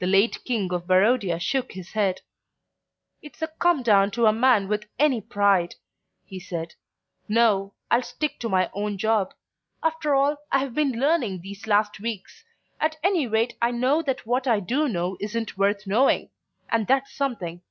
The 0.00 0.06
late 0.06 0.44
King 0.44 0.70
of 0.74 0.86
Barodia 0.86 1.40
shook 1.40 1.72
his 1.72 1.92
head. 1.92 2.20
"It's 3.22 3.40
a 3.40 3.46
come 3.48 3.82
down 3.82 4.10
to 4.10 4.26
a 4.26 4.30
man 4.34 4.68
with 4.68 4.84
any 4.98 5.22
pride," 5.22 5.76
he 6.26 6.38
said. 6.38 6.74
"No, 7.26 7.72
I'll 7.90 8.02
stick 8.02 8.38
to 8.40 8.50
my 8.50 8.70
own 8.74 8.98
job. 8.98 9.32
After 9.82 10.14
all, 10.14 10.36
I've 10.52 10.74
been 10.74 11.00
learning 11.00 11.40
these 11.40 11.66
last 11.66 12.00
weeks; 12.00 12.44
at 12.80 12.98
any 13.02 13.26
rate 13.26 13.56
I 13.62 13.70
know 13.70 14.02
that 14.02 14.26
what 14.26 14.46
I 14.46 14.60
do 14.60 14.90
know 14.90 15.16
isn't 15.20 15.56
worth 15.56 15.86
knowing, 15.86 16.28
and 16.68 16.86
that's 16.86 17.14
something." 17.16 17.62